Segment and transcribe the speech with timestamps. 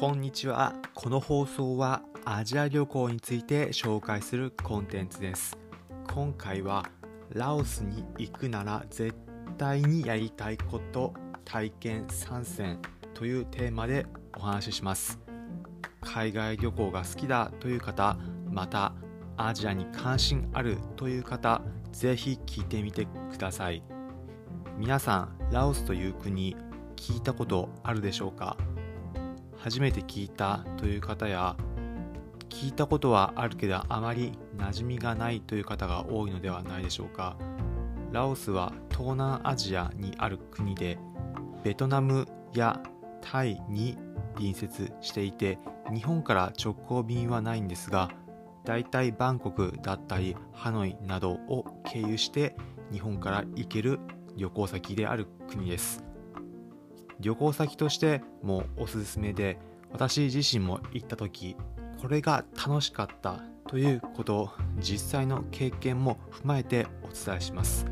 [0.00, 0.72] こんにちは。
[0.94, 5.58] この放送はアジア旅行について紹介するコンテンツです。
[6.08, 6.86] 今回は
[7.34, 9.14] ラオスに行くなら絶
[9.58, 11.12] 対にやりたいこと
[11.44, 12.78] 体験参戦
[13.12, 14.06] というテーマで
[14.38, 15.20] お話しします。
[16.00, 18.16] 海外旅行が好きだという方、
[18.48, 18.94] また
[19.36, 21.60] アジアに関心あるという方、
[21.92, 23.82] ぜひ聞いてみてください。
[24.78, 26.56] 皆さん、ラオスという国
[26.96, 28.56] 聞いたことあるでしょうか？
[29.60, 31.56] 初めて聞いたという方や
[32.48, 37.36] 聞いたことはあるけどあまり馴染みがないという方が多いのではないでしょうか。
[38.12, 40.98] ラオスは東南アジアにある国で
[41.62, 42.80] ベトナムや
[43.20, 43.96] タイに
[44.34, 45.58] 隣接していて
[45.94, 48.10] 日本から直行便はないんですが
[48.64, 52.56] だいたいバンコクだったりハノイなどを経由して
[52.90, 54.00] 日本から行ける
[54.36, 56.09] 旅行先である国です。
[57.20, 59.58] 旅行先としてもおすすめで
[59.92, 61.56] 私自身も行った時
[62.00, 67.86] これが楽しかったということを実際の経験も踏まえてお伝えします。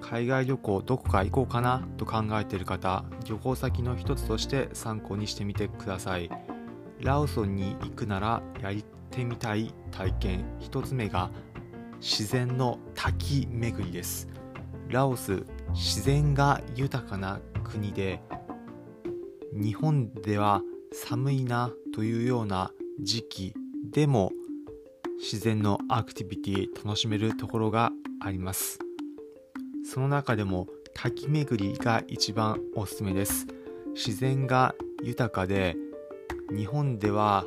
[0.00, 6.30] 海外旅行どこか行こうかなと考えている方旅行先の一つとして参考にしてみてください。
[7.00, 8.74] ラオスに行くならやっ
[9.10, 11.30] てみたい体験一つ目が
[12.00, 14.28] 自然の滝巡りです。
[14.88, 18.20] ラオス自然が豊かな国で
[19.52, 20.62] 日本では
[20.92, 22.70] 寒いなというような
[23.00, 23.54] 時期
[23.90, 24.32] でも
[25.18, 28.78] 自然のアクティビティ楽しめるところがあります。
[29.84, 33.46] その中でも滝巡りが一番おすすめです。
[33.94, 35.76] 自然が豊かで
[36.54, 37.44] 日本では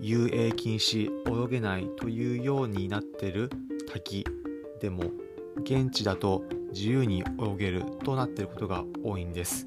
[0.00, 3.50] 遊泳禁止泳げないというようになってる
[3.92, 4.24] 滝
[4.80, 5.04] でも
[5.58, 9.66] 現地だと自由に泳げるとなっていることが多いんです。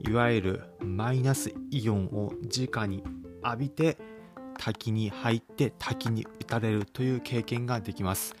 [0.00, 3.02] いわゆるマイナスイオンを直に
[3.44, 3.96] 浴びて
[4.58, 8.34] 滝に入って滝に打たれるという経験ができます。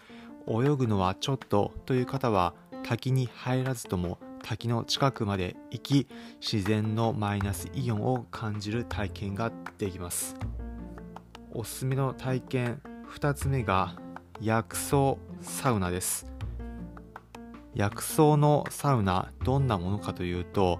[0.48, 2.54] 泳ぐのはちょっとという方は
[2.84, 6.08] 滝に入らずとも滝の近くまで行き
[6.40, 10.34] 自然のマイナスイオンを感じる体験ができます。
[11.52, 12.82] おすすめの体験
[13.14, 13.94] 2つ目が
[14.40, 16.31] 薬草サウナです。
[17.74, 20.78] 薬草のサウナどんなものかというと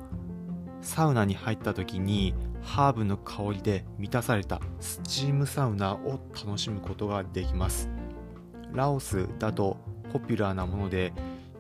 [0.83, 7.89] サウナに入った時にハーブの香りで満たされたスチームサウナを楽しむことができます。
[8.73, 9.77] ラオスだと
[10.13, 11.13] ポピュラーなもので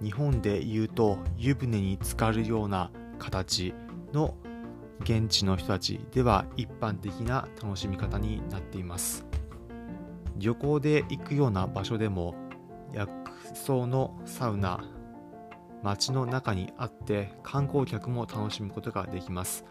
[0.02, 3.74] 日本で言うと湯船に浸かるような形
[4.12, 4.34] の
[5.00, 9.24] 現地の人たちでは一般的な楽しみ方になっています。
[10.36, 12.34] 旅行で行くような場所でも
[12.92, 13.10] 薬
[13.54, 14.84] 草のサウナ
[15.82, 19.64] 街の中にあって観光客も楽しむことができます。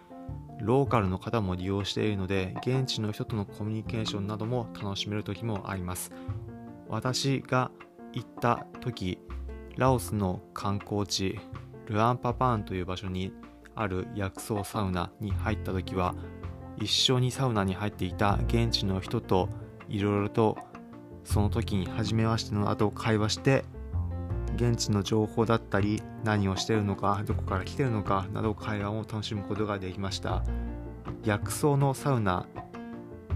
[0.59, 6.11] ローカルの方も利用しているので現地の人とのコミュニケーションなども楽しめる時もあります。
[6.87, 7.71] 私が
[8.13, 9.17] 行った時
[9.77, 11.39] ラオスの観光地
[11.85, 13.33] ルアンパパーンという場所に
[13.75, 16.15] ある薬草サウナに入った時は
[16.77, 19.49] 一緒にサウナに入っていた現地の人と
[19.87, 20.57] いろいろと
[21.23, 23.63] その時に初めましての後会話して
[24.55, 30.43] 現地の情報だったり何をしてるのかどこから来てるのかなど会話を楽しむことができました。
[31.23, 32.47] 薬草のサウナ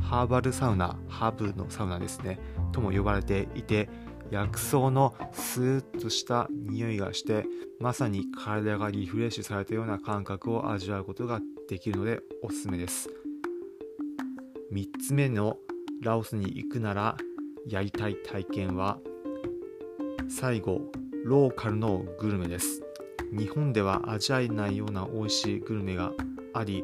[0.02, 2.40] ハーバルサウナハーブのサウナですね。
[2.72, 3.90] とも呼ばれていて
[4.32, 7.46] 薬草のスーッとした匂いがして
[7.80, 13.10] まさに体がリフレッシュされたような感覚を味わうことができるのでおすすめです。
[14.74, 15.58] 3つ目の
[16.02, 17.18] ラオスに行くなら
[17.68, 19.00] やりたい体験は
[20.30, 20.82] 最後
[21.24, 22.84] ローカルのグルメです。
[23.32, 26.12] 日本では味わえないような美味しいグルメが
[26.54, 26.84] あり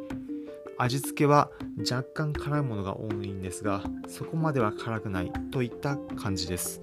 [0.78, 6.81] 味付けは若干辛いものが多いんですがそこまでは辛くないといった感じです。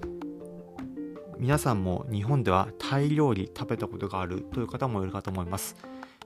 [1.37, 5.75] 皆さんも日本ではタイ料理食べたことがあるという方もいるかと思います。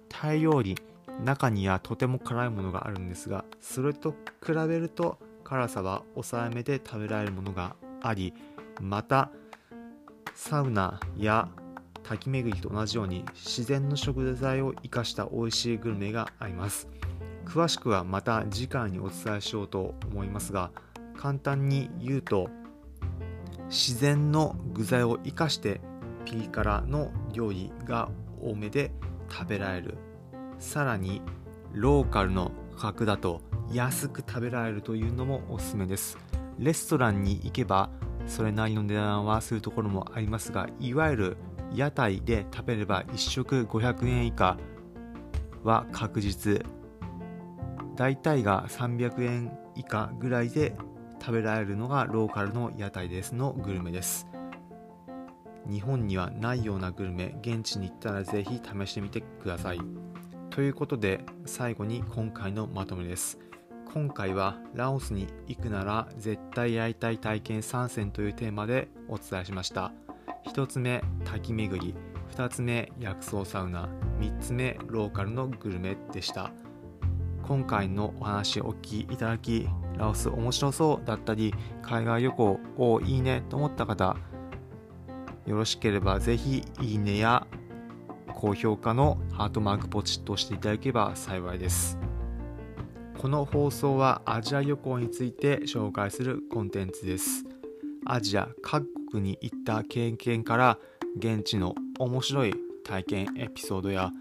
[0.10, 0.76] タイ料理
[1.24, 4.12] 中にはとても辛いものがあるんですがそれと
[4.46, 8.34] 比べると辛さは抑えめで食べられるものがあり
[8.82, 9.30] また
[10.36, 11.50] サウナや
[12.04, 16.88] 滝巡りと同じように自然の食材を生かした美味しいグルメがあります。
[17.46, 20.72] 詳しくはまた次回にお伝えしようと思いますが
[21.16, 22.50] 簡単に言うと
[23.70, 25.82] 自然の具材を生かして
[26.26, 28.10] ピリ辛の料理が
[28.42, 28.92] 多めで
[29.30, 29.98] 食べられる。
[30.60, 31.22] さらに
[31.74, 33.42] ローカルの価格だと
[33.72, 36.18] 安く食べられるというのもおすすめです。
[36.60, 37.90] レストランに行けば
[38.28, 41.38] それなりの値段はするところもありますがいわゆる
[41.74, 44.58] 屋台で食べれば1食500円以下
[45.64, 46.66] は確実。
[47.96, 50.76] 大体が300円以下ぐらいで
[51.20, 54.28] 食べられるのがローカルの屋台ですのグルメです。
[55.70, 59.80] 日本にはないようなグルメ現地に行ったらぜひ試してみてください。
[60.50, 63.40] ということで最後に今回のまとめです。
[63.94, 69.94] 今回はラオスに行くなら絶対やりたい体験3選というテーマでお伝えしました。
[70.48, 71.94] 1つ目滝巡り。
[72.36, 73.88] 2つ目薬草サウナ。
[74.20, 76.50] 3つ目ローカルのグルメでした。
[77.44, 81.54] 今回のお話お聞きいただきラオス面白そうだったり
[81.84, 84.16] 海外旅行をいいねと思った方
[85.46, 87.46] よろしければぜひいいねや
[88.34, 92.00] 高評価のハートマークポチッと押していただければ幸いです。
[93.18, 97.46] この放送はアジア旅行について紹介するコンテンツです。
[98.06, 100.78] アジア各国に行った経験から
[101.18, 104.12] 現地の面白い体験エピソードや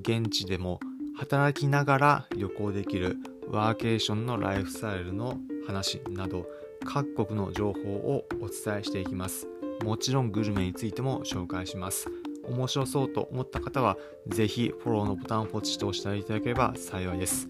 [0.00, 0.80] 現地でも
[1.16, 3.16] 働きながら旅行できる
[3.48, 6.46] ワーケーションのライフスタイルの話など
[6.84, 9.46] 各国の情報をお伝えしていきます。
[9.84, 12.08] もちろんグルメについても紹介します。
[12.44, 13.96] 面白そうと思った方は
[14.26, 17.48] ぜひフォローのボタンをポチッと押していただければ幸いです。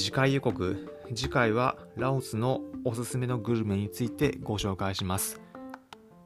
[0.00, 5.42] 次回予告次回はラオスのおすすめのグルメについてご紹介します。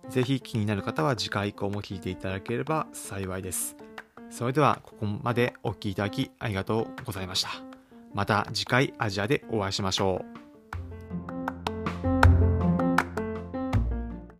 [0.08, 3.74] ぜひ気になる方は次回以降も聞いていただければ幸いです。
[4.30, 7.50] それではここまでお聴きいただきありがとうございました。
[8.12, 10.43] また次回アジアでお会いしましょう。